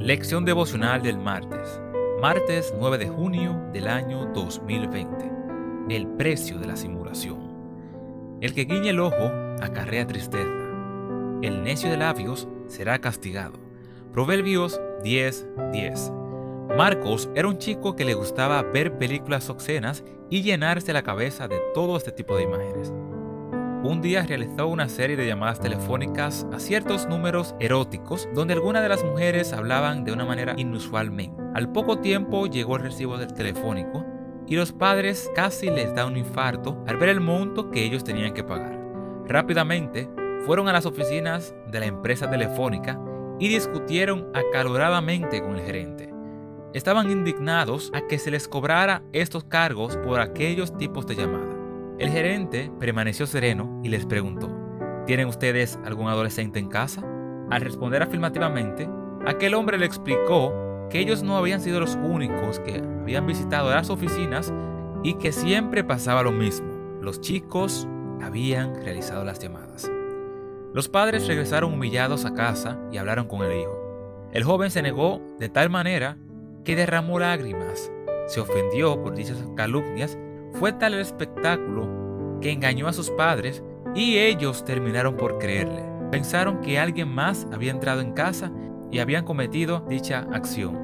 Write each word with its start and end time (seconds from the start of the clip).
Lección 0.00 0.44
devocional 0.44 1.02
del 1.02 1.18
martes. 1.18 1.80
Martes 2.22 2.72
9 2.78 2.98
de 2.98 3.08
junio 3.08 3.60
del 3.72 3.88
año 3.88 4.26
2020. 4.26 5.28
El 5.90 6.06
precio 6.06 6.56
de 6.60 6.68
la 6.68 6.76
simulación. 6.76 8.38
El 8.40 8.54
que 8.54 8.64
guiñe 8.64 8.90
el 8.90 9.00
ojo 9.00 9.32
acarrea 9.60 10.06
tristeza. 10.06 10.48
El 11.42 11.64
necio 11.64 11.90
de 11.90 11.96
labios 11.96 12.46
será 12.68 13.00
castigado. 13.00 13.58
Proverbios 14.12 14.80
10:10. 15.02 15.72
10. 15.72 16.12
Marcos 16.76 17.28
era 17.34 17.48
un 17.48 17.58
chico 17.58 17.96
que 17.96 18.04
le 18.04 18.14
gustaba 18.14 18.62
ver 18.62 18.98
películas 18.98 19.50
obscenas 19.50 20.04
y 20.30 20.42
llenarse 20.42 20.92
la 20.92 21.02
cabeza 21.02 21.48
de 21.48 21.58
todo 21.74 21.96
este 21.96 22.12
tipo 22.12 22.36
de 22.36 22.44
imágenes 22.44 22.92
un 23.84 24.00
día 24.02 24.24
realizó 24.24 24.66
una 24.66 24.88
serie 24.88 25.16
de 25.16 25.26
llamadas 25.26 25.60
telefónicas 25.60 26.46
a 26.52 26.58
ciertos 26.58 27.06
números 27.06 27.54
eróticos 27.60 28.28
donde 28.34 28.54
algunas 28.54 28.82
de 28.82 28.88
las 28.88 29.04
mujeres 29.04 29.52
hablaban 29.52 30.04
de 30.04 30.12
una 30.12 30.24
manera 30.24 30.54
inusualmente. 30.56 31.40
Al 31.54 31.70
poco 31.70 31.98
tiempo 31.98 32.46
llegó 32.46 32.76
el 32.76 32.82
recibo 32.82 33.18
del 33.18 33.32
telefónico 33.32 34.04
y 34.46 34.56
los 34.56 34.72
padres 34.72 35.30
casi 35.34 35.70
les 35.70 35.94
da 35.94 36.06
un 36.06 36.16
infarto 36.16 36.82
al 36.86 36.96
ver 36.96 37.10
el 37.10 37.20
monto 37.20 37.70
que 37.70 37.84
ellos 37.84 38.02
tenían 38.02 38.34
que 38.34 38.42
pagar. 38.42 38.76
Rápidamente 39.26 40.08
fueron 40.44 40.68
a 40.68 40.72
las 40.72 40.86
oficinas 40.86 41.54
de 41.70 41.80
la 41.80 41.86
empresa 41.86 42.28
telefónica 42.28 42.98
y 43.38 43.48
discutieron 43.48 44.28
acaloradamente 44.34 45.40
con 45.40 45.56
el 45.56 45.64
gerente. 45.64 46.12
Estaban 46.74 47.10
indignados 47.10 47.90
a 47.94 48.06
que 48.06 48.18
se 48.18 48.30
les 48.30 48.48
cobrara 48.48 49.02
estos 49.12 49.44
cargos 49.44 49.96
por 49.98 50.20
aquellos 50.20 50.76
tipos 50.76 51.06
de 51.06 51.14
llamadas. 51.14 51.57
El 51.98 52.10
gerente 52.10 52.70
permaneció 52.78 53.26
sereno 53.26 53.80
y 53.82 53.88
les 53.88 54.06
preguntó, 54.06 54.48
¿tienen 55.04 55.26
ustedes 55.26 55.80
algún 55.84 56.06
adolescente 56.06 56.60
en 56.60 56.68
casa? 56.68 57.02
Al 57.50 57.60
responder 57.60 58.04
afirmativamente, 58.04 58.88
aquel 59.26 59.54
hombre 59.54 59.78
le 59.78 59.86
explicó 59.86 60.86
que 60.90 61.00
ellos 61.00 61.24
no 61.24 61.36
habían 61.36 61.60
sido 61.60 61.80
los 61.80 61.96
únicos 61.96 62.60
que 62.60 62.76
habían 62.76 63.26
visitado 63.26 63.70
las 63.70 63.90
oficinas 63.90 64.54
y 65.02 65.14
que 65.14 65.32
siempre 65.32 65.82
pasaba 65.82 66.22
lo 66.22 66.30
mismo. 66.30 66.68
Los 67.02 67.20
chicos 67.20 67.88
habían 68.22 68.76
realizado 68.76 69.24
las 69.24 69.40
llamadas. 69.40 69.90
Los 70.72 70.88
padres 70.88 71.26
regresaron 71.26 71.72
humillados 71.72 72.24
a 72.24 72.32
casa 72.32 72.78
y 72.92 72.98
hablaron 72.98 73.26
con 73.26 73.42
el 73.42 73.60
hijo. 73.60 74.28
El 74.32 74.44
joven 74.44 74.70
se 74.70 74.82
negó 74.82 75.20
de 75.40 75.48
tal 75.48 75.68
manera 75.68 76.16
que 76.64 76.76
derramó 76.76 77.18
lágrimas, 77.18 77.90
se 78.28 78.38
ofendió 78.38 79.02
por 79.02 79.16
dichas 79.16 79.42
calumnias 79.56 80.16
fue 80.54 80.72
tal 80.72 80.94
el 80.94 81.00
espectáculo 81.00 82.38
que 82.40 82.50
engañó 82.52 82.88
a 82.88 82.92
sus 82.92 83.10
padres 83.10 83.62
y 83.94 84.18
ellos 84.18 84.64
terminaron 84.64 85.16
por 85.16 85.38
creerle. 85.38 85.82
Pensaron 86.10 86.60
que 86.60 86.78
alguien 86.78 87.08
más 87.08 87.46
había 87.52 87.70
entrado 87.70 88.00
en 88.00 88.12
casa 88.12 88.50
y 88.90 88.98
habían 89.00 89.24
cometido 89.24 89.84
dicha 89.88 90.26
acción. 90.32 90.78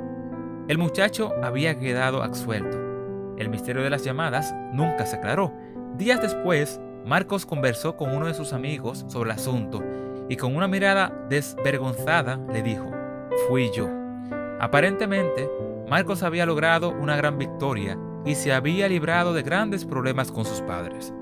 El 0.69 0.79
muchacho 0.79 1.33
había 1.43 1.79
quedado 1.79 2.23
absuelto. 2.23 2.79
El 3.39 3.49
misterio 3.49 3.83
de 3.83 3.91
las 3.91 4.05
llamadas 4.05 4.55
nunca 4.73 5.07
se 5.07 5.17
aclaró. 5.17 5.53
Días 5.97 6.21
después, 6.21 6.81
Marcos 7.05 7.47
conversó 7.47 7.97
con 7.97 8.15
uno 8.15 8.27
de 8.27 8.35
sus 8.35 8.53
amigos 8.53 9.05
sobre 9.09 9.31
el 9.31 9.37
asunto 9.37 9.83
y 10.29 10.37
con 10.37 10.57
una 10.57 10.69
mirada 10.69 11.27
desvergonzada 11.29 12.41
le 12.53 12.63
dijo, 12.63 12.91
fui 13.49 13.71
yo. 13.75 13.89
Aparentemente, 14.61 15.51
Marcos 15.89 16.23
había 16.23 16.47
logrado 16.47 16.91
una 16.91 17.17
gran 17.17 17.39
victoria 17.39 17.99
y 18.25 18.35
se 18.35 18.53
había 18.53 18.89
librado 18.89 19.35
de 19.35 19.43
grandes 19.43 19.85
problemas 19.85 20.33
con 20.33 20.45
sus 20.45 20.61
padres. 20.63 21.13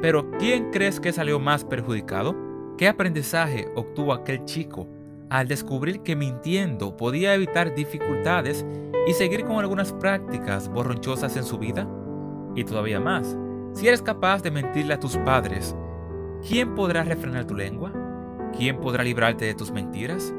Pero 0.00 0.30
¿quién 0.38 0.70
crees 0.70 1.00
que 1.00 1.12
salió 1.12 1.40
más 1.40 1.64
perjudicado? 1.64 2.36
¿Qué 2.76 2.86
aprendizaje 2.86 3.68
obtuvo 3.74 4.12
aquel 4.12 4.44
chico 4.44 4.88
al 5.30 5.48
descubrir 5.48 6.02
que 6.02 6.14
mintiendo 6.14 6.96
podía 6.96 7.34
evitar 7.34 7.74
dificultades 7.74 8.64
y 9.06 9.12
seguir 9.12 9.44
con 9.44 9.58
algunas 9.58 9.92
prácticas 9.92 10.68
borronchosas 10.68 11.36
en 11.36 11.44
su 11.44 11.58
vida? 11.58 11.88
Y 12.54 12.64
todavía 12.64 13.00
más, 13.00 13.36
si 13.72 13.88
eres 13.88 14.00
capaz 14.00 14.42
de 14.42 14.52
mentirle 14.52 14.94
a 14.94 15.00
tus 15.00 15.16
padres, 15.18 15.74
¿quién 16.48 16.76
podrá 16.76 17.02
refrenar 17.02 17.46
tu 17.46 17.54
lengua? 17.54 17.92
¿Quién 18.56 18.78
podrá 18.78 19.02
librarte 19.02 19.44
de 19.44 19.54
tus 19.54 19.72
mentiras? 19.72 20.32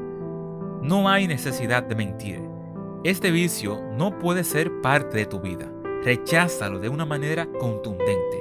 No 0.82 1.08
hay 1.10 1.28
necesidad 1.28 1.82
de 1.82 1.94
mentir. 1.94 2.40
Este 3.04 3.30
vicio 3.30 3.82
no 3.92 4.18
puede 4.18 4.44
ser 4.44 4.80
parte 4.80 5.18
de 5.18 5.26
tu 5.26 5.40
vida 5.40 5.70
recházalo 6.04 6.78
de 6.78 6.88
una 6.88 7.04
manera 7.04 7.46
contundente. 7.58 8.40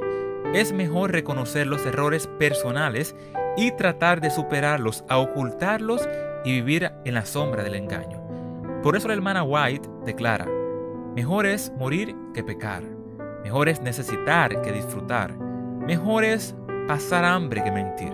Es 0.54 0.72
mejor 0.72 1.12
reconocer 1.12 1.68
los 1.68 1.86
errores 1.86 2.28
personales 2.40 3.16
y 3.58 3.72
tratar 3.72 4.22
de 4.22 4.30
superarlos, 4.30 5.04
a 5.10 5.18
ocultarlos 5.18 6.08
y 6.44 6.54
vivir 6.54 6.92
en 7.06 7.14
la 7.14 7.26
sombra 7.26 7.64
del 7.64 7.76
engaño. 7.76 8.22
Por 8.82 8.96
eso 8.96 9.08
la 9.10 9.14
hermana 9.14 9.44
White 9.44 9.90
declara, 10.06 10.48
mejor 11.16 11.46
es 11.46 11.72
morir 11.78 12.16
que 12.34 12.44
pecar, 12.44 12.84
mejor 13.44 13.70
es 13.70 13.82
necesitar 13.82 14.62
que 14.62 14.72
disfrutar, 14.72 15.38
mejor 15.38 16.24
es 16.24 16.56
pasar 16.88 17.26
hambre 17.26 17.64
que 17.64 17.72
mentir. 17.72 18.14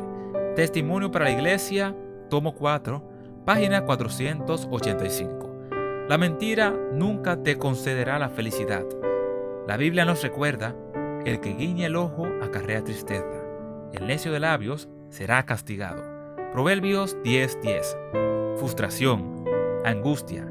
Testimonio 0.55 1.11
para 1.11 1.25
la 1.25 1.31
Iglesia, 1.31 1.95
tomo 2.29 2.55
4, 2.55 3.01
página 3.45 3.85
485. 3.85 5.55
La 6.09 6.17
mentira 6.17 6.73
nunca 6.94 7.41
te 7.41 7.57
concederá 7.57 8.17
la 8.19 8.29
felicidad. 8.29 8.85
La 9.68 9.78
Biblia 9.78 10.06
nos 10.06 10.22
recuerda, 10.22 10.76
el 11.26 11.40
que 11.40 11.56
guiña 11.56 11.88
el 11.88 11.96
ojo 11.96 12.28
acarrea 12.44 12.84
tristeza, 12.84 13.26
el 13.94 14.06
necio 14.06 14.31
de 14.31 14.40
labios 14.40 14.88
será 15.09 15.44
castigado. 15.48 16.03
Proverbios 16.52 17.18
10:10. 17.24 17.98
Frustración, 18.58 19.44
angustia, 19.84 20.48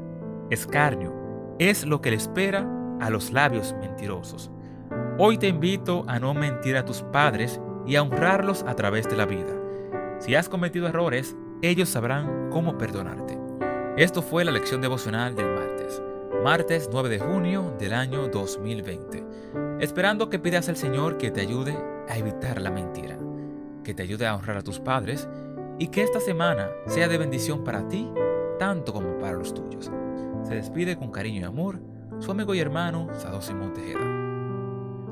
escarnio 0.49 1.13
es 1.59 1.85
lo 1.85 2.01
que 2.01 2.09
le 2.09 2.17
espera 2.17 2.69
a 2.99 3.09
los 3.09 3.31
labios 3.31 3.73
mentirosos. 3.79 4.51
Hoy 5.17 5.37
te 5.37 5.47
invito 5.47 6.03
a 6.09 6.19
no 6.19 6.33
mentir 6.33 6.75
a 6.75 6.83
tus 6.83 7.01
padres 7.01 7.61
y 7.87 7.95
a 7.95 8.03
honrarlos 8.03 8.63
a 8.63 8.75
través 8.75 9.09
de 9.09 9.15
la 9.15 9.25
vida. 9.25 9.53
Si 10.19 10.35
has 10.35 10.49
cometido 10.49 10.89
errores, 10.89 11.37
ellos 11.61 11.87
sabrán 11.87 12.49
cómo 12.51 12.77
perdonarte. 12.77 13.39
Esto 13.95 14.21
fue 14.21 14.43
la 14.43 14.51
lección 14.51 14.81
devocional 14.81 15.35
del 15.35 15.54
martes 16.45 16.83
martes 16.83 16.89
9 16.91 17.09
de 17.09 17.17
junio 17.17 17.75
del 17.79 17.91
año 17.91 18.27
2020, 18.27 19.25
esperando 19.79 20.29
que 20.29 20.37
pidas 20.37 20.69
al 20.69 20.75
Señor 20.77 21.17
que 21.17 21.31
te 21.31 21.41
ayude 21.41 21.75
a 22.07 22.19
evitar 22.19 22.61
la 22.61 22.69
mentira, 22.69 23.17
que 23.83 23.95
te 23.95 24.03
ayude 24.03 24.27
a 24.27 24.35
honrar 24.35 24.57
a 24.57 24.61
tus 24.61 24.79
padres 24.79 25.27
y 25.79 25.87
que 25.87 26.03
esta 26.03 26.19
semana 26.19 26.69
sea 26.85 27.07
de 27.07 27.17
bendición 27.17 27.63
para 27.63 27.87
ti, 27.87 28.07
tanto 28.59 28.93
como 28.93 29.17
para 29.17 29.33
los 29.33 29.55
tuyos. 29.55 29.89
Se 30.43 30.53
despide 30.53 30.95
con 30.95 31.09
cariño 31.09 31.41
y 31.41 31.45
amor 31.45 31.79
su 32.19 32.29
amigo 32.29 32.53
y 32.53 32.59
hermano 32.59 33.07
Sado 33.15 33.41
Simón 33.41 33.73
Tejeda. 33.73 34.05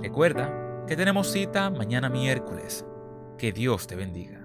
Recuerda 0.04 0.86
que 0.86 0.96
tenemos 0.96 1.32
cita 1.32 1.72
mañana 1.72 2.10
miércoles. 2.10 2.86
Que 3.40 3.52
Dios 3.52 3.88
te 3.88 3.96
bendiga. 3.96 4.43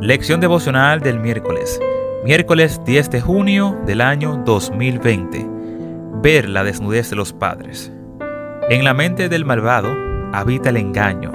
Lección 0.00 0.40
devocional 0.40 1.00
del 1.00 1.20
miércoles. 1.20 1.78
Miércoles 2.24 2.80
10 2.86 3.10
de 3.10 3.20
junio 3.20 3.78
del 3.84 4.00
año 4.00 4.42
2020. 4.46 5.46
Ver 6.22 6.48
la 6.48 6.64
desnudez 6.64 7.10
de 7.10 7.16
los 7.16 7.34
padres. 7.34 7.92
En 8.70 8.82
la 8.82 8.94
mente 8.94 9.28
del 9.28 9.44
malvado 9.44 9.94
habita 10.32 10.70
el 10.70 10.78
engaño. 10.78 11.32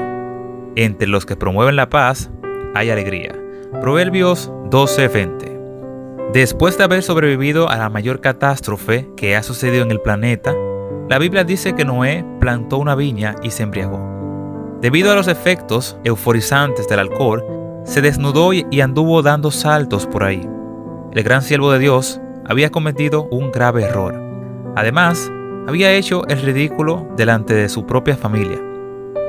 Entre 0.76 1.08
los 1.08 1.28
que 1.28 1.36
promueven 1.36 1.76
la 1.76 1.90
paz 1.90 2.32
hay 2.74 2.90
alegría. 2.90 3.36
Proverbios 3.82 4.52
12:20. 4.72 6.32
Después 6.34 6.76
de 6.76 6.86
haber 6.86 7.04
sobrevivido 7.04 7.70
a 7.70 7.78
la 7.78 7.92
mayor 7.92 8.20
catástrofe 8.20 9.08
que 9.16 9.36
ha 9.36 9.44
sucedido 9.44 9.84
en 9.84 9.92
el 9.92 10.02
planeta, 10.02 10.56
la 11.08 11.20
Biblia 11.20 11.44
dice 11.44 11.76
que 11.76 11.86
Noé 11.86 12.26
plantó 12.40 12.80
una 12.80 12.96
viña 12.96 13.36
y 13.44 13.52
se 13.52 13.62
embriagó. 13.62 14.00
Debido 14.82 15.12
a 15.12 15.16
los 15.16 15.28
efectos 15.28 16.00
euforizantes 16.04 16.88
del 16.88 16.98
alcohol, 16.98 17.55
se 17.86 18.02
desnudó 18.02 18.52
y 18.52 18.82
anduvo 18.82 19.22
dando 19.22 19.52
saltos 19.52 20.06
por 20.06 20.24
ahí. 20.24 20.46
El 21.14 21.24
gran 21.24 21.42
siervo 21.42 21.72
de 21.72 21.80
Dios 21.80 22.20
había 22.46 22.70
cometido 22.70 23.24
un 23.32 23.52
grave 23.52 23.84
error. 23.84 24.14
Además, 24.76 25.32
había 25.68 25.94
hecho 25.94 26.28
el 26.28 26.42
ridículo 26.42 27.08
delante 27.16 27.54
de 27.54 27.70
su 27.70 27.86
propia 27.86 28.18
familia. 28.18 28.62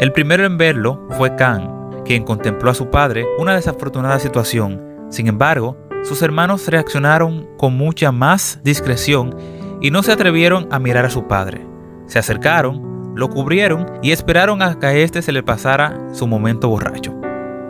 El 0.00 0.12
primero 0.12 0.44
en 0.44 0.58
verlo 0.58 1.06
fue 1.16 1.34
Can, 1.36 2.02
quien 2.04 2.24
contempló 2.24 2.70
a 2.70 2.74
su 2.74 2.90
padre 2.90 3.24
una 3.38 3.54
desafortunada 3.54 4.18
situación. 4.18 4.82
Sin 5.10 5.28
embargo, 5.28 5.76
sus 6.02 6.20
hermanos 6.22 6.66
reaccionaron 6.68 7.48
con 7.56 7.76
mucha 7.76 8.12
más 8.12 8.60
discreción 8.62 9.34
y 9.80 9.90
no 9.90 10.02
se 10.02 10.12
atrevieron 10.12 10.68
a 10.70 10.78
mirar 10.78 11.06
a 11.06 11.10
su 11.10 11.26
padre. 11.26 11.66
Se 12.06 12.18
acercaron, 12.18 13.14
lo 13.14 13.30
cubrieron 13.30 13.86
y 14.02 14.12
esperaron 14.12 14.60
a 14.62 14.78
que 14.78 14.86
a 14.86 14.94
éste 14.94 15.22
se 15.22 15.32
le 15.32 15.42
pasara 15.42 15.98
su 16.12 16.26
momento 16.26 16.68
borracho. 16.68 17.25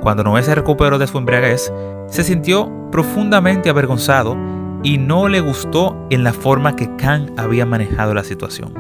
Cuando 0.06 0.22
Noé 0.22 0.44
se 0.44 0.54
recuperó 0.54 0.98
de 0.98 1.08
su 1.08 1.18
embriaguez, 1.18 1.72
se 2.06 2.22
sintió 2.22 2.70
profundamente 2.92 3.70
avergonzado 3.70 4.36
y 4.84 4.98
no 4.98 5.26
le 5.26 5.40
gustó 5.40 5.96
en 6.10 6.22
la 6.22 6.32
forma 6.32 6.76
que 6.76 6.94
Can 6.94 7.34
había 7.36 7.66
manejado 7.66 8.14
la 8.14 8.22
situación. 8.22 8.72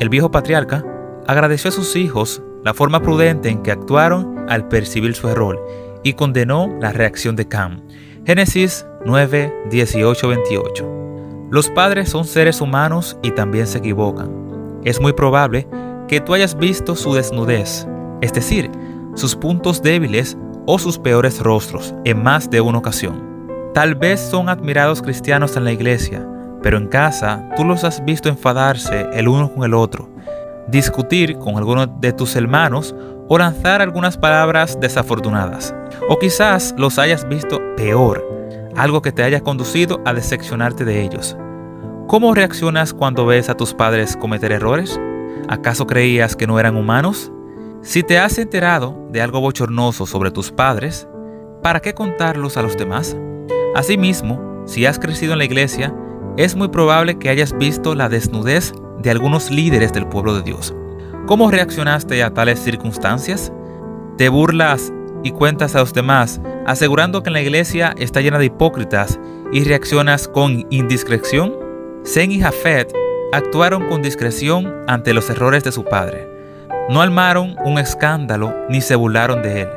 El 0.00 0.10
viejo 0.10 0.30
patriarca 0.30 0.84
agradeció 1.26 1.70
a 1.70 1.72
sus 1.72 1.96
hijos 1.96 2.42
la 2.62 2.74
forma 2.74 3.00
prudente 3.00 3.48
en 3.48 3.62
que 3.62 3.70
actuaron 3.70 4.50
al 4.50 4.68
percibir 4.68 5.14
su 5.14 5.30
error 5.30 5.66
y 6.02 6.12
condenó 6.12 6.68
la 6.78 6.92
reacción 6.92 7.36
de 7.36 7.48
Cam. 7.48 7.80
Génesis 8.26 8.86
9, 9.06 9.68
18, 9.70 10.28
28. 10.28 11.48
Los 11.50 11.70
padres 11.70 12.10
son 12.10 12.26
seres 12.26 12.60
humanos 12.60 13.16
y 13.22 13.30
también 13.30 13.66
se 13.66 13.78
equivocan. 13.78 14.30
Es 14.84 15.00
muy 15.00 15.14
probable 15.14 15.66
que 16.06 16.20
tú 16.20 16.34
hayas 16.34 16.54
visto 16.58 16.96
su 16.96 17.14
desnudez, 17.14 17.88
es 18.20 18.34
decir, 18.34 18.70
sus 19.14 19.34
puntos 19.34 19.82
débiles 19.82 20.36
o 20.66 20.78
sus 20.78 20.98
peores 20.98 21.40
rostros 21.40 21.94
en 22.04 22.22
más 22.22 22.50
de 22.50 22.60
una 22.60 22.78
ocasión. 22.78 23.36
Tal 23.72 23.94
vez 23.94 24.20
son 24.20 24.48
admirados 24.48 25.02
cristianos 25.02 25.56
en 25.56 25.64
la 25.64 25.72
iglesia, 25.72 26.26
pero 26.62 26.78
en 26.78 26.88
casa 26.88 27.48
tú 27.56 27.64
los 27.64 27.84
has 27.84 28.04
visto 28.04 28.28
enfadarse 28.28 29.08
el 29.12 29.28
uno 29.28 29.52
con 29.52 29.64
el 29.64 29.74
otro, 29.74 30.08
discutir 30.68 31.38
con 31.38 31.56
alguno 31.56 31.86
de 31.86 32.12
tus 32.12 32.34
hermanos 32.36 32.94
o 33.28 33.38
lanzar 33.38 33.82
algunas 33.82 34.16
palabras 34.16 34.78
desafortunadas. 34.80 35.74
O 36.08 36.18
quizás 36.18 36.74
los 36.78 36.98
hayas 36.98 37.28
visto 37.28 37.60
peor, 37.76 38.24
algo 38.76 39.02
que 39.02 39.12
te 39.12 39.22
haya 39.22 39.40
conducido 39.40 40.00
a 40.04 40.12
decepcionarte 40.12 40.84
de 40.84 41.02
ellos. 41.02 41.36
¿Cómo 42.06 42.34
reaccionas 42.34 42.92
cuando 42.92 43.26
ves 43.26 43.48
a 43.48 43.56
tus 43.56 43.74
padres 43.74 44.16
cometer 44.16 44.52
errores? 44.52 45.00
¿Acaso 45.48 45.86
creías 45.86 46.36
que 46.36 46.46
no 46.46 46.58
eran 46.60 46.76
humanos? 46.76 47.32
Si 47.86 48.02
te 48.02 48.18
has 48.18 48.36
enterado 48.38 48.98
de 49.12 49.20
algo 49.20 49.40
bochornoso 49.40 50.06
sobre 50.06 50.32
tus 50.32 50.50
padres, 50.50 51.06
¿para 51.62 51.78
qué 51.78 51.94
contarlos 51.94 52.56
a 52.56 52.62
los 52.62 52.76
demás? 52.76 53.16
Asimismo, 53.76 54.64
si 54.66 54.86
has 54.86 54.98
crecido 54.98 55.34
en 55.34 55.38
la 55.38 55.44
iglesia, 55.44 55.94
es 56.36 56.56
muy 56.56 56.66
probable 56.66 57.16
que 57.16 57.28
hayas 57.28 57.56
visto 57.56 57.94
la 57.94 58.08
desnudez 58.08 58.72
de 58.98 59.10
algunos 59.12 59.52
líderes 59.52 59.92
del 59.92 60.08
pueblo 60.08 60.34
de 60.34 60.42
Dios. 60.42 60.74
¿Cómo 61.28 61.48
reaccionaste 61.48 62.24
a 62.24 62.34
tales 62.34 62.58
circunstancias? 62.58 63.52
¿Te 64.18 64.30
burlas 64.30 64.92
y 65.22 65.30
cuentas 65.30 65.76
a 65.76 65.78
los 65.78 65.92
demás 65.92 66.40
asegurando 66.66 67.22
que 67.22 67.30
la 67.30 67.40
iglesia 67.40 67.94
está 67.98 68.20
llena 68.20 68.40
de 68.40 68.46
hipócritas 68.46 69.20
y 69.52 69.62
reaccionas 69.62 70.26
con 70.26 70.66
indiscreción? 70.70 71.54
Zen 72.04 72.32
y 72.32 72.40
Jafet 72.40 72.92
actuaron 73.32 73.88
con 73.88 74.02
discreción 74.02 74.74
ante 74.88 75.14
los 75.14 75.30
errores 75.30 75.62
de 75.62 75.70
su 75.70 75.84
padre. 75.84 76.35
No 76.88 77.00
armaron 77.00 77.56
un 77.64 77.78
escándalo 77.78 78.54
ni 78.68 78.80
se 78.80 78.94
burlaron 78.94 79.42
de 79.42 79.62
él. 79.62 79.68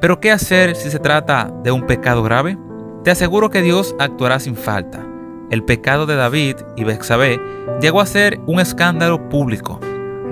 Pero 0.00 0.18
¿qué 0.18 0.30
hacer 0.30 0.76
si 0.76 0.90
se 0.90 0.98
trata 0.98 1.52
de 1.62 1.70
un 1.70 1.86
pecado 1.86 2.22
grave? 2.22 2.56
Te 3.04 3.10
aseguro 3.10 3.50
que 3.50 3.60
Dios 3.60 3.94
actuará 3.98 4.40
sin 4.40 4.56
falta. 4.56 5.04
El 5.50 5.62
pecado 5.62 6.06
de 6.06 6.16
David 6.16 6.56
y 6.74 6.84
Bexabé 6.84 7.38
llegó 7.82 8.00
a 8.00 8.06
ser 8.06 8.40
un 8.46 8.60
escándalo 8.60 9.28
público. 9.28 9.78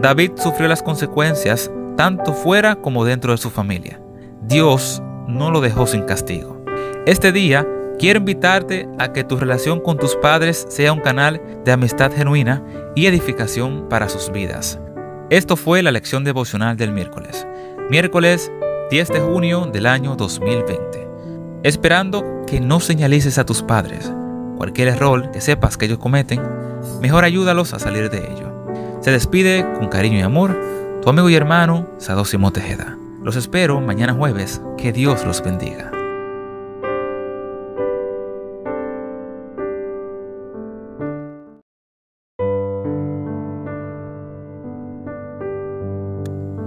David 0.01 0.33
sufrió 0.37 0.69
las 0.69 0.83
consecuencias 0.83 1.71
tanto 1.99 2.33
fuera 2.33 2.77
como 2.77 3.05
dentro 3.05 3.33
de 3.33 3.39
su 3.39 3.51
familia. 3.51 4.01
Dios 4.41 5.03
no 5.29 5.51
lo 5.51 5.61
dejó 5.61 5.87
sin 5.87 6.05
castigo. 6.05 6.65
Este 7.05 7.31
día 7.31 7.67
quiero 7.99 8.21
invitarte 8.21 8.89
a 8.99 9.13
que 9.13 9.23
tu 9.23 9.37
relación 9.37 9.81
con 9.81 9.99
tus 9.99 10.17
padres 10.17 10.65
sea 10.71 10.95
un 10.95 11.01
canal 11.01 11.43
de 11.65 11.73
amistad 11.73 12.11
genuina 12.11 12.65
y 12.97 13.05
edificación 13.05 13.87
para 13.91 14.09
sus 14.09 14.33
vidas. 14.33 14.81
Esto 15.33 15.57
fue 15.57 15.83
la 15.83 15.91
lección 15.91 16.25
devocional 16.25 16.77
del 16.77 16.93
miércoles, 16.93 17.47
miércoles 17.89 18.53
10 18.91 19.09
de 19.09 19.21
junio 19.21 19.65
del 19.65 19.87
año 19.87 20.15
2020. 20.15 21.09
Esperando 21.63 22.43
que 22.47 22.61
no 22.61 22.81
señalices 22.81 23.39
a 23.39 23.47
tus 23.47 23.63
padres 23.63 24.13
cualquier 24.59 24.89
error 24.89 25.31
que 25.31 25.41
sepas 25.41 25.79
que 25.79 25.87
ellos 25.87 25.97
cometen, 25.97 26.43
mejor 27.01 27.25
ayúdalos 27.25 27.73
a 27.73 27.79
salir 27.79 28.11
de 28.11 28.31
ello. 28.31 28.53
Se 29.01 29.11
despide 29.11 29.67
con 29.79 29.89
cariño 29.89 30.19
y 30.19 30.21
amor 30.21 30.55
tu 31.01 31.09
amigo 31.09 31.31
y 31.31 31.35
hermano 31.35 31.89
Sadosimo 31.97 32.53
Tejeda. 32.53 32.99
Los 33.23 33.37
espero 33.37 33.81
mañana 33.81 34.13
jueves. 34.13 34.61
Que 34.77 34.93
Dios 34.93 35.25
los 35.25 35.43
bendiga. 35.43 36.02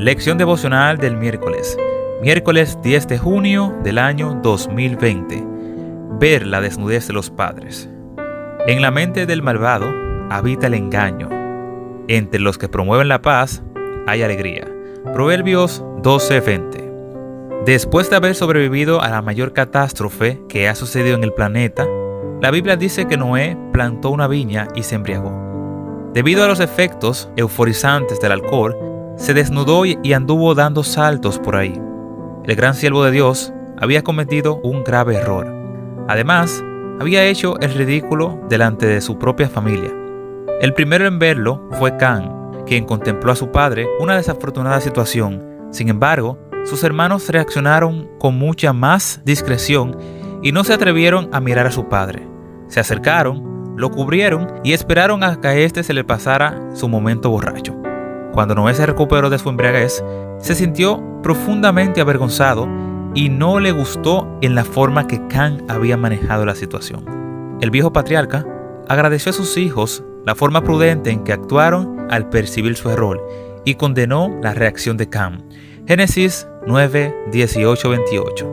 Lección 0.05 0.37
devocional 0.37 0.99
del 0.99 1.17
miércoles. 1.17 1.79
Miércoles 2.21 2.77
10 2.83 3.07
de 3.07 3.17
junio 3.17 3.75
del 3.83 3.97
año 3.97 4.39
2020 4.43 5.43
ver 6.19 6.45
la 6.45 6.61
desnudez 6.61 7.07
de 7.07 7.13
los 7.13 7.31
padres. 7.31 7.89
En 8.67 8.83
la 8.83 8.91
mente 8.91 9.25
del 9.25 9.41
malvado 9.41 9.91
habita 10.29 10.67
el 10.67 10.75
engaño. 10.75 11.27
Entre 12.07 12.39
los 12.39 12.59
que 12.59 12.69
promueven 12.69 13.07
la 13.07 13.23
paz 13.23 13.63
hay 14.05 14.21
alegría. 14.21 14.67
Proverbios 15.11 15.83
12:20. 16.03 17.63
Después 17.65 18.07
de 18.11 18.17
haber 18.17 18.35
sobrevivido 18.35 19.01
a 19.01 19.09
la 19.09 19.23
mayor 19.23 19.53
catástrofe 19.53 20.39
que 20.47 20.69
ha 20.69 20.75
sucedido 20.75 21.15
en 21.15 21.23
el 21.23 21.33
planeta, 21.33 21.87
la 22.43 22.51
Biblia 22.51 22.75
dice 22.75 23.07
que 23.07 23.17
Noé 23.17 23.57
plantó 23.73 24.11
una 24.11 24.27
viña 24.27 24.67
y 24.75 24.83
se 24.83 24.93
embriagó. 24.93 26.11
Debido 26.13 26.43
a 26.43 26.47
los 26.47 26.59
efectos 26.59 27.27
euforizantes 27.35 28.21
del 28.21 28.33
alcohol, 28.33 28.77
se 29.17 29.33
desnudó 29.33 29.85
y 29.85 30.13
anduvo 30.13 30.55
dando 30.55 30.83
saltos 30.83 31.39
por 31.39 31.55
ahí. 31.55 31.79
El 32.45 32.55
gran 32.55 32.75
siervo 32.75 33.03
de 33.03 33.11
Dios 33.11 33.53
había 33.77 34.03
cometido 34.03 34.57
un 34.57 34.83
grave 34.83 35.15
error. 35.15 35.47
Además, 36.07 36.63
había 36.99 37.25
hecho 37.25 37.59
el 37.59 37.73
ridículo 37.73 38.39
delante 38.49 38.85
de 38.85 39.01
su 39.01 39.17
propia 39.17 39.49
familia. 39.49 39.91
El 40.61 40.73
primero 40.73 41.07
en 41.07 41.19
verlo 41.19 41.67
fue 41.71 41.97
Can, 41.97 42.63
quien 42.65 42.85
contempló 42.85 43.31
a 43.31 43.35
su 43.35 43.51
padre 43.51 43.87
una 43.99 44.15
desafortunada 44.15 44.79
situación. 44.79 45.43
Sin 45.71 45.89
embargo, 45.89 46.37
sus 46.63 46.83
hermanos 46.83 47.27
reaccionaron 47.29 48.09
con 48.19 48.37
mucha 48.37 48.73
más 48.73 49.21
discreción 49.25 49.97
y 50.41 50.51
no 50.51 50.63
se 50.63 50.73
atrevieron 50.73 51.29
a 51.33 51.41
mirar 51.41 51.67
a 51.67 51.71
su 51.71 51.89
padre. 51.89 52.27
Se 52.67 52.79
acercaron, 52.79 53.75
lo 53.75 53.91
cubrieron 53.91 54.47
y 54.63 54.73
esperaron 54.73 55.23
a 55.23 55.39
que 55.41 55.47
a 55.47 55.55
éste 55.55 55.83
se 55.83 55.93
le 55.93 56.03
pasara 56.03 56.59
su 56.73 56.87
momento 56.87 57.29
borracho. 57.29 57.75
Cuando 58.35 58.53
Noé 58.53 58.73
se 58.73 58.85
recuperó 58.85 59.29
de 59.29 59.39
su 59.39 59.47
embriaguez, 59.47 60.03
se 60.39 60.55
sintió 60.55 61.01
profundamente 61.23 62.01
avergonzado 62.01 62.67
y 63.13 63.29
no 63.29 63.61
le 63.61 63.71
gustó 63.71 64.27
en 64.41 64.55
la 64.55 64.65
forma 64.65 65.07
que 65.07 65.25
Can 65.29 65.63
había 65.69 65.95
manejado 65.95 66.45
la 66.45 66.53
situación. 66.53 67.57
El 67.61 67.71
viejo 67.71 67.93
patriarca 67.93 68.45
agradeció 68.89 69.29
a 69.29 69.33
sus 69.33 69.55
hijos 69.55 70.03
la 70.25 70.35
forma 70.35 70.65
prudente 70.65 71.11
en 71.11 71.23
que 71.23 71.31
actuaron 71.31 72.07
al 72.11 72.27
percibir 72.27 72.75
su 72.75 72.89
error 72.89 73.25
y 73.63 73.75
condenó 73.75 74.37
la 74.43 74.53
reacción 74.53 74.97
de 74.97 75.07
Can. 75.07 75.45
Génesis 75.87 76.45
9, 76.67 77.15
18, 77.31 77.89
28. 77.89 78.51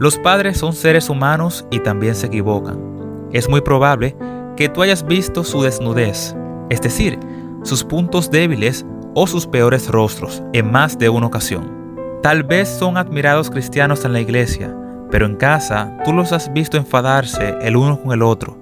Los 0.00 0.18
padres 0.18 0.58
son 0.58 0.72
seres 0.72 1.08
humanos 1.08 1.64
y 1.70 1.78
también 1.78 2.16
se 2.16 2.26
equivocan. 2.26 3.28
Es 3.32 3.48
muy 3.48 3.60
probable 3.60 4.16
que 4.56 4.68
tú 4.68 4.82
hayas 4.82 5.06
visto 5.06 5.44
su 5.44 5.62
desnudez, 5.62 6.34
es 6.70 6.80
decir, 6.80 7.20
sus 7.62 7.84
puntos 7.84 8.28
débiles 8.28 8.84
o 9.14 9.26
sus 9.26 9.46
peores 9.46 9.88
rostros 9.88 10.42
en 10.52 10.70
más 10.70 10.98
de 10.98 11.08
una 11.08 11.26
ocasión. 11.26 11.82
Tal 12.22 12.42
vez 12.44 12.68
son 12.68 12.96
admirados 12.96 13.50
cristianos 13.50 14.04
en 14.04 14.12
la 14.12 14.20
iglesia, 14.20 14.74
pero 15.10 15.26
en 15.26 15.36
casa 15.36 15.96
tú 16.04 16.12
los 16.12 16.32
has 16.32 16.52
visto 16.52 16.76
enfadarse 16.76 17.56
el 17.62 17.76
uno 17.76 18.00
con 18.00 18.12
el 18.12 18.22
otro, 18.22 18.58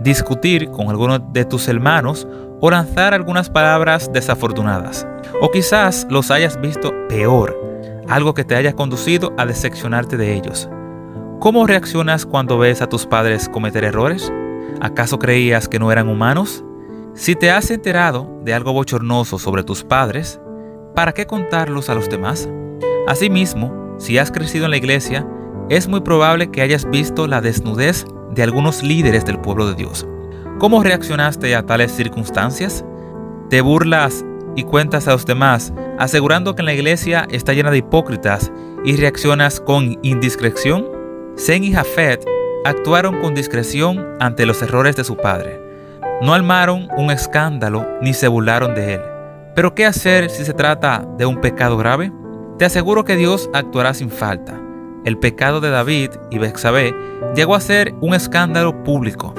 discutir 0.00 0.70
con 0.70 0.88
alguno 0.88 1.18
de 1.18 1.44
tus 1.44 1.68
hermanos 1.68 2.26
o 2.60 2.70
lanzar 2.70 3.14
algunas 3.14 3.50
palabras 3.50 4.10
desafortunadas. 4.12 5.06
O 5.40 5.50
quizás 5.50 6.06
los 6.10 6.30
hayas 6.30 6.60
visto 6.60 6.92
peor, 7.08 7.56
algo 8.08 8.34
que 8.34 8.44
te 8.44 8.56
haya 8.56 8.72
conducido 8.72 9.32
a 9.38 9.46
decepcionarte 9.46 10.16
de 10.16 10.34
ellos. 10.34 10.68
¿Cómo 11.40 11.66
reaccionas 11.66 12.24
cuando 12.24 12.58
ves 12.58 12.82
a 12.82 12.88
tus 12.88 13.06
padres 13.06 13.48
cometer 13.48 13.84
errores? 13.84 14.32
¿Acaso 14.80 15.18
creías 15.18 15.68
que 15.68 15.78
no 15.78 15.92
eran 15.92 16.08
humanos? 16.08 16.64
Si 17.16 17.34
te 17.34 17.50
has 17.50 17.70
enterado 17.70 18.28
de 18.44 18.52
algo 18.52 18.74
bochornoso 18.74 19.38
sobre 19.38 19.64
tus 19.64 19.82
padres, 19.82 20.38
¿para 20.94 21.12
qué 21.12 21.26
contarlos 21.26 21.88
a 21.88 21.94
los 21.94 22.10
demás? 22.10 22.46
Asimismo, 23.08 23.96
si 23.98 24.18
has 24.18 24.30
crecido 24.30 24.66
en 24.66 24.72
la 24.72 24.76
iglesia, 24.76 25.26
es 25.70 25.88
muy 25.88 26.02
probable 26.02 26.50
que 26.50 26.60
hayas 26.60 26.84
visto 26.90 27.26
la 27.26 27.40
desnudez 27.40 28.04
de 28.32 28.42
algunos 28.42 28.82
líderes 28.82 29.24
del 29.24 29.40
pueblo 29.40 29.66
de 29.66 29.76
Dios. 29.76 30.06
¿Cómo 30.58 30.82
reaccionaste 30.82 31.56
a 31.56 31.64
tales 31.64 31.90
circunstancias? 31.92 32.84
¿Te 33.48 33.62
burlas 33.62 34.22
y 34.54 34.64
cuentas 34.64 35.08
a 35.08 35.12
los 35.12 35.24
demás 35.24 35.72
asegurando 35.98 36.54
que 36.54 36.64
la 36.64 36.74
iglesia 36.74 37.26
está 37.30 37.54
llena 37.54 37.70
de 37.70 37.78
hipócritas 37.78 38.52
y 38.84 38.94
reaccionas 38.94 39.58
con 39.58 39.98
indiscreción? 40.02 40.86
Zen 41.38 41.64
y 41.64 41.72
Jafet 41.72 42.26
actuaron 42.66 43.22
con 43.22 43.34
discreción 43.34 44.06
ante 44.20 44.44
los 44.44 44.60
errores 44.60 44.96
de 44.96 45.04
su 45.04 45.16
padre. 45.16 45.65
No 46.22 46.32
armaron 46.32 46.88
un 46.96 47.10
escándalo 47.10 47.86
ni 48.00 48.14
se 48.14 48.26
burlaron 48.26 48.74
de 48.74 48.94
él. 48.94 49.00
Pero 49.54 49.74
¿qué 49.74 49.84
hacer 49.84 50.30
si 50.30 50.46
se 50.46 50.54
trata 50.54 51.06
de 51.18 51.26
un 51.26 51.42
pecado 51.42 51.76
grave? 51.76 52.10
Te 52.58 52.64
aseguro 52.64 53.04
que 53.04 53.16
Dios 53.16 53.50
actuará 53.52 53.92
sin 53.92 54.08
falta. 54.08 54.58
El 55.04 55.18
pecado 55.18 55.60
de 55.60 55.68
David 55.68 56.10
y 56.30 56.38
Bexabé 56.38 56.94
llegó 57.34 57.54
a 57.54 57.60
ser 57.60 57.94
un 58.00 58.14
escándalo 58.14 58.82
público. 58.82 59.34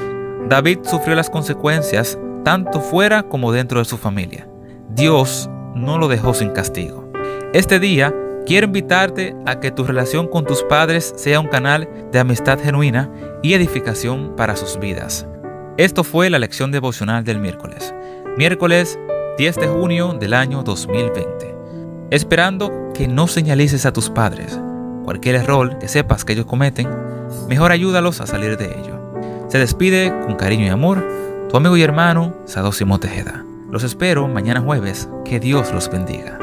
David 0.48 0.79
sufrió 0.84 1.15
las 1.15 1.31
consecuencias 1.31 2.19
tanto 2.43 2.79
fuera 2.79 3.24
como 3.24 3.51
dentro 3.51 3.79
de 3.79 3.86
su 3.86 3.98
familia. 3.98 4.48
Dios 4.89 5.50
no 5.74 5.98
lo 5.98 6.07
dejó 6.07 6.36
sin 6.36 6.51
castigo. 6.51 7.12
Este 7.53 7.79
día 7.79 8.13
quiero 8.46 8.67
invitarte 8.67 9.36
a 9.48 9.60
que 9.60 9.72
tu 9.72 9.84
relación 9.84 10.27
con 10.27 10.46
tus 10.46 10.62
padres 10.63 11.12
sea 11.17 11.39
un 11.39 11.48
canal 11.48 11.89
de 12.12 12.19
amistad 12.19 12.60
genuina 12.60 13.12
y 13.41 13.55
edificación 13.55 14.36
para 14.38 14.55
sus 14.55 14.79
vidas. 14.79 15.27
Esto 15.77 16.03
fue 16.03 16.31
la 16.31 16.39
lección 16.39 16.72
devocional 16.72 17.24
del 17.24 17.39
miércoles. 17.39 17.93
Miércoles 18.36 18.98
10 19.38 19.55
de 19.57 19.67
junio 19.67 20.13
del 20.19 20.34
año 20.34 20.63
2020. 20.63 21.55
Esperando 22.10 22.91
que 22.96 23.07
no 23.07 23.27
señalices 23.27 23.86
a 23.86 23.93
tus 23.93 24.10
padres 24.10 24.60
cualquier 25.03 25.36
error 25.36 25.77
que 25.77 25.88
sepas 25.88 26.25
que 26.25 26.34
ellos 26.34 26.48
cometen, 26.48 26.89
mejor 27.48 27.72
ayúdalos 27.72 28.22
a 28.22 28.25
salir 28.25 28.57
de 28.57 28.65
ello. 28.65 29.00
Se 29.50 29.60
despide 29.60 30.10
con 30.25 30.36
cariño 30.36 30.65
y 30.65 30.69
amor 30.69 31.07
tu 31.48 31.57
amigo 31.57 31.77
y 31.77 31.84
hermano 31.84 32.34
Sadosimo 32.46 33.00
Tejeda. 33.00 33.46
Los 33.69 33.84
espero 33.84 34.27
mañana 34.27 34.62
jueves. 34.62 35.07
Que 35.25 35.39
Dios 35.39 35.72
los 35.72 35.91
bendiga. 35.91 36.39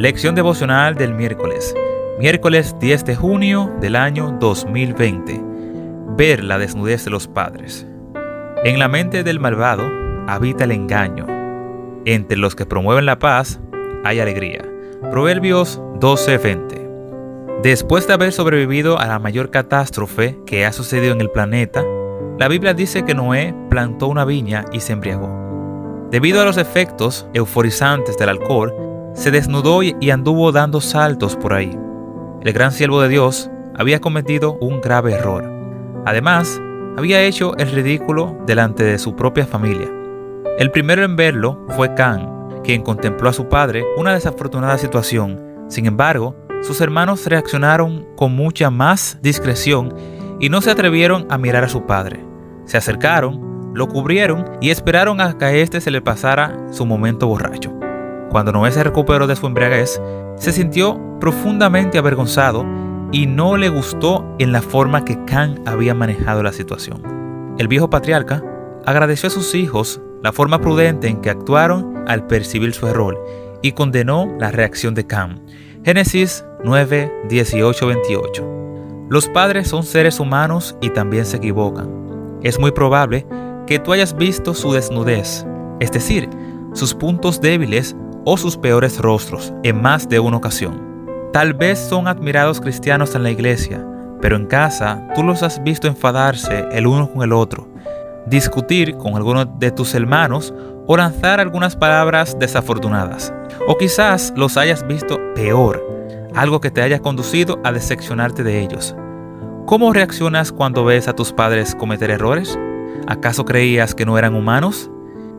Lección 0.00 0.34
devocional 0.34 0.94
del 0.94 1.12
miércoles. 1.12 1.74
Miércoles 2.18 2.74
10 2.80 3.04
de 3.04 3.16
junio 3.16 3.70
del 3.82 3.96
año 3.96 4.34
2020. 4.40 5.38
Ver 6.16 6.42
la 6.42 6.56
desnudez 6.56 7.04
de 7.04 7.10
los 7.10 7.28
padres. 7.28 7.86
En 8.64 8.78
la 8.78 8.88
mente 8.88 9.24
del 9.24 9.40
malvado 9.40 9.82
habita 10.26 10.64
el 10.64 10.72
engaño. 10.72 11.26
Entre 12.06 12.38
los 12.38 12.56
que 12.56 12.64
promueven 12.64 13.04
la 13.04 13.18
paz 13.18 13.60
hay 14.02 14.20
alegría. 14.20 14.62
Proverbios 15.10 15.82
12:20. 16.00 17.60
Después 17.62 18.06
de 18.06 18.14
haber 18.14 18.32
sobrevivido 18.32 18.98
a 18.98 19.06
la 19.06 19.18
mayor 19.18 19.50
catástrofe 19.50 20.38
que 20.46 20.64
ha 20.64 20.72
sucedido 20.72 21.12
en 21.12 21.20
el 21.20 21.30
planeta, 21.30 21.84
la 22.38 22.48
Biblia 22.48 22.72
dice 22.72 23.04
que 23.04 23.14
Noé 23.14 23.54
plantó 23.68 24.06
una 24.06 24.24
viña 24.24 24.64
y 24.72 24.80
se 24.80 24.94
embriagó. 24.94 25.28
Debido 26.10 26.40
a 26.40 26.46
los 26.46 26.56
efectos 26.56 27.28
euforizantes 27.34 28.16
del 28.16 28.30
alcohol, 28.30 28.89
se 29.14 29.30
desnudó 29.30 29.82
y 29.82 30.10
anduvo 30.10 30.52
dando 30.52 30.80
saltos 30.80 31.36
por 31.36 31.52
ahí. 31.52 31.76
El 32.42 32.52
gran 32.52 32.72
siervo 32.72 33.02
de 33.02 33.08
Dios 33.08 33.50
había 33.74 34.00
cometido 34.00 34.54
un 34.60 34.80
grave 34.80 35.12
error. 35.12 35.44
Además, 36.06 36.60
había 36.96 37.22
hecho 37.22 37.56
el 37.56 37.70
ridículo 37.70 38.36
delante 38.46 38.84
de 38.84 38.98
su 38.98 39.14
propia 39.14 39.46
familia. 39.46 39.88
El 40.58 40.70
primero 40.70 41.04
en 41.04 41.16
verlo 41.16 41.66
fue 41.76 41.94
Can, 41.94 42.60
quien 42.64 42.82
contempló 42.82 43.28
a 43.28 43.32
su 43.32 43.48
padre 43.48 43.84
una 43.96 44.12
desafortunada 44.12 44.76
situación. 44.78 45.40
Sin 45.68 45.86
embargo, 45.86 46.36
sus 46.62 46.80
hermanos 46.80 47.26
reaccionaron 47.26 48.06
con 48.16 48.34
mucha 48.34 48.70
más 48.70 49.18
discreción 49.22 49.94
y 50.40 50.48
no 50.48 50.60
se 50.60 50.70
atrevieron 50.70 51.26
a 51.30 51.38
mirar 51.38 51.64
a 51.64 51.68
su 51.68 51.86
padre. 51.86 52.24
Se 52.66 52.76
acercaron, 52.76 53.72
lo 53.74 53.88
cubrieron 53.88 54.44
y 54.60 54.70
esperaron 54.70 55.20
a 55.20 55.38
que 55.38 55.62
éste 55.62 55.80
se 55.80 55.90
le 55.90 56.02
pasara 56.02 56.58
su 56.70 56.84
momento 56.84 57.26
borracho. 57.26 57.79
Cuando 58.30 58.52
Noé 58.52 58.70
se 58.70 58.84
recuperó 58.84 59.26
de 59.26 59.34
su 59.34 59.46
embriaguez, 59.46 60.00
se 60.36 60.52
sintió 60.52 60.98
profundamente 61.18 61.98
avergonzado 61.98 62.64
y 63.12 63.26
no 63.26 63.56
le 63.56 63.68
gustó 63.68 64.24
en 64.38 64.52
la 64.52 64.62
forma 64.62 65.04
que 65.04 65.24
Can 65.24 65.60
había 65.66 65.94
manejado 65.94 66.42
la 66.42 66.52
situación. 66.52 67.02
El 67.58 67.66
viejo 67.66 67.90
patriarca 67.90 68.42
agradeció 68.86 69.26
a 69.26 69.30
sus 69.30 69.54
hijos 69.54 70.00
la 70.22 70.32
forma 70.32 70.60
prudente 70.60 71.08
en 71.08 71.20
que 71.20 71.30
actuaron 71.30 72.04
al 72.06 72.26
percibir 72.26 72.72
su 72.72 72.86
error 72.86 73.22
y 73.62 73.72
condenó 73.72 74.28
la 74.38 74.52
reacción 74.52 74.94
de 74.94 75.06
Can. 75.06 75.42
Génesis 75.84 76.44
9, 76.62 77.12
18, 77.28 77.86
28. 77.86 78.48
Los 79.08 79.28
padres 79.28 79.66
son 79.66 79.82
seres 79.82 80.20
humanos 80.20 80.76
y 80.80 80.90
también 80.90 81.26
se 81.26 81.38
equivocan. 81.38 82.38
Es 82.42 82.60
muy 82.60 82.70
probable 82.70 83.26
que 83.66 83.80
tú 83.80 83.92
hayas 83.92 84.16
visto 84.16 84.54
su 84.54 84.72
desnudez, 84.72 85.44
es 85.80 85.90
decir, 85.90 86.28
sus 86.74 86.94
puntos 86.94 87.40
débiles 87.40 87.96
o 88.24 88.36
sus 88.36 88.56
peores 88.56 88.98
rostros 88.98 89.52
en 89.62 89.80
más 89.80 90.08
de 90.08 90.20
una 90.20 90.36
ocasión. 90.36 90.90
Tal 91.32 91.54
vez 91.54 91.78
son 91.78 92.08
admirados 92.08 92.60
cristianos 92.60 93.14
en 93.14 93.22
la 93.22 93.30
iglesia, 93.30 93.86
pero 94.20 94.36
en 94.36 94.46
casa 94.46 95.06
tú 95.14 95.22
los 95.22 95.42
has 95.42 95.62
visto 95.62 95.86
enfadarse 95.86 96.66
el 96.72 96.86
uno 96.86 97.10
con 97.10 97.22
el 97.22 97.32
otro, 97.32 97.68
discutir 98.26 98.96
con 98.96 99.14
alguno 99.14 99.44
de 99.44 99.70
tus 99.70 99.94
hermanos 99.94 100.52
o 100.86 100.96
lanzar 100.96 101.40
algunas 101.40 101.76
palabras 101.76 102.36
desafortunadas. 102.38 103.32
O 103.68 103.76
quizás 103.76 104.32
los 104.36 104.56
hayas 104.56 104.86
visto 104.86 105.18
peor, 105.34 105.82
algo 106.34 106.60
que 106.60 106.70
te 106.70 106.82
haya 106.82 107.00
conducido 107.00 107.60
a 107.64 107.72
decepcionarte 107.72 108.42
de 108.42 108.60
ellos. 108.60 108.96
¿Cómo 109.66 109.92
reaccionas 109.92 110.50
cuando 110.50 110.84
ves 110.84 111.06
a 111.06 111.14
tus 111.14 111.32
padres 111.32 111.76
cometer 111.76 112.10
errores? 112.10 112.58
¿Acaso 113.06 113.44
creías 113.44 113.94
que 113.94 114.04
no 114.04 114.18
eran 114.18 114.34
humanos? 114.34 114.90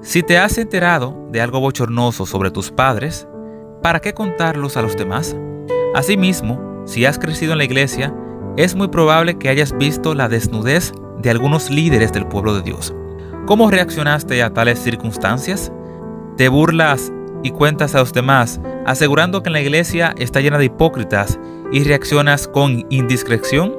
Si 0.03 0.23
te 0.23 0.39
has 0.39 0.57
enterado 0.57 1.15
de 1.29 1.41
algo 1.41 1.59
bochornoso 1.59 2.25
sobre 2.25 2.49
tus 2.49 2.71
padres, 2.71 3.27
¿para 3.83 3.99
qué 3.99 4.15
contarlos 4.15 4.75
a 4.75 4.81
los 4.81 4.97
demás? 4.97 5.35
Asimismo, 5.93 6.59
si 6.87 7.05
has 7.05 7.19
crecido 7.19 7.51
en 7.51 7.59
la 7.59 7.65
iglesia, 7.65 8.11
es 8.57 8.73
muy 8.73 8.87
probable 8.87 9.37
que 9.37 9.47
hayas 9.47 9.77
visto 9.77 10.15
la 10.15 10.27
desnudez 10.27 10.91
de 11.19 11.29
algunos 11.29 11.69
líderes 11.69 12.11
del 12.11 12.25
pueblo 12.25 12.55
de 12.55 12.63
Dios. 12.63 12.95
¿Cómo 13.45 13.69
reaccionaste 13.69 14.41
a 14.41 14.51
tales 14.51 14.79
circunstancias? 14.79 15.71
¿Te 16.35 16.49
burlas 16.49 17.13
y 17.43 17.51
cuentas 17.51 17.93
a 17.93 17.99
los 17.99 18.11
demás 18.11 18.59
asegurando 18.87 19.43
que 19.43 19.51
la 19.51 19.61
iglesia 19.61 20.15
está 20.17 20.41
llena 20.41 20.57
de 20.57 20.65
hipócritas 20.65 21.39
y 21.71 21.83
reaccionas 21.83 22.47
con 22.47 22.87
indiscreción? 22.89 23.75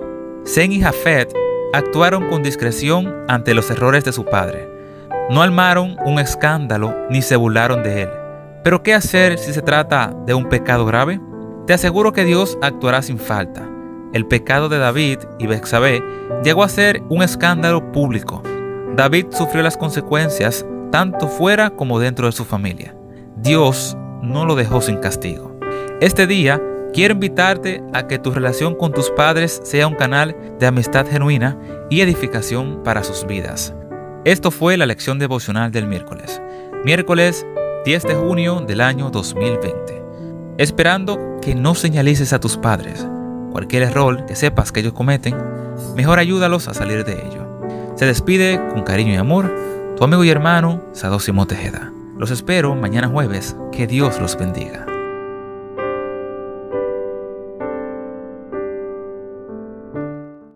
Zen 0.47 0.71
y 0.71 0.83
Jafet 0.83 1.35
actuaron 1.73 2.29
con 2.29 2.45
discreción 2.45 3.13
ante 3.27 3.55
los 3.55 3.69
errores 3.73 4.05
de 4.05 4.13
su 4.13 4.25
padre 4.25 4.72
no 5.31 5.43
armaron 5.43 5.97
un 6.05 6.19
escándalo 6.19 6.95
ni 7.11 7.23
se 7.23 7.37
burlaron 7.37 7.83
de 7.83 8.03
él. 8.03 8.11
Pero 8.63 8.83
¿qué 8.83 8.95
hacer 8.95 9.39
si 9.39 9.53
se 9.53 9.63
trata 9.63 10.15
de 10.27 10.35
un 10.35 10.49
pecado 10.49 10.85
grave? 10.85 11.21
Te 11.67 11.75
aseguro 11.75 12.13
que 12.13 12.25
Dios 12.25 12.59
actuará 12.63 13.03
sin 13.03 13.19
falta. 13.19 13.69
El 14.13 14.27
pecado 14.27 14.69
de 14.69 14.79
David 14.79 15.21
y 15.39 15.47
Bexabé 15.47 16.03
llegó 16.45 16.65
a 16.65 16.69
ser 16.69 17.03
un 17.09 17.23
escándalo 17.23 17.93
público. 17.93 18.43
David 18.95 19.27
sufrió 19.31 19.63
las 19.63 19.77
consecuencias 19.77 20.67
tanto 20.91 21.29
fuera 21.29 21.71
como 21.71 21.99
dentro 21.99 22.27
de 22.27 22.33
su 22.33 22.45
familia. 22.45 22.95
Dios 23.37 23.97
no 24.23 24.45
lo 24.45 24.55
dejó 24.55 24.81
sin 24.81 24.99
castigo. 24.99 25.57
Este 26.01 26.27
día 26.27 26.61
quiero 26.93 27.15
invitarte 27.15 27.83
a 27.93 28.07
que 28.07 28.19
tu 28.19 28.31
relación 28.31 28.75
con 28.75 28.93
tus 28.93 29.11
padres 29.11 29.61
sea 29.65 29.87
un 29.87 29.95
canal 29.95 30.37
de 30.59 30.67
amistad 30.67 31.07
genuina 31.07 31.59
y 31.91 32.03
edificación 32.03 32.83
para 32.85 33.03
sus 33.03 33.27
vidas. 33.27 33.75
Esto 34.25 34.53
fue 34.53 34.77
la 34.77 34.87
lección 34.87 35.19
devocional 35.19 35.73
del 35.73 35.89
miércoles, 35.89 36.41
miércoles 36.85 37.45
10 37.85 38.03
de 38.05 38.15
junio 38.15 38.61
del 38.61 38.81
año 38.81 39.11
2020. 39.11 40.01
Esperando 40.59 41.41
que 41.43 41.57
no 41.57 41.75
señalices 41.75 42.33
a 42.33 42.39
tus 42.39 42.57
padres 42.57 43.05
cualquier 43.51 43.83
error 43.83 44.25
que 44.27 44.37
sepas 44.37 44.71
que 44.71 44.79
ellos 44.79 44.93
cometen, 44.93 45.35
mejor 45.97 46.21
ayúdalos 46.21 46.69
a 46.69 46.75
salir 46.75 47.05
de 47.05 47.15
ello. 47.15 47.49
Se 47.97 48.07
despide 48.07 48.61
con 48.73 48.85
cariño 48.85 49.13
y 49.13 49.17
amor 49.17 49.53
tu 49.97 50.05
amigo 50.05 50.23
y 50.23 50.31
hermano 50.31 50.85
Sadosimo 50.93 51.49
Tejeda. 51.49 51.93
Los 52.17 52.31
espero 52.31 52.77
mañana 52.77 53.09
jueves. 53.09 53.57
Que 53.73 53.89
Dios 53.89 54.21
los 54.21 54.39
bendiga. 54.39 54.87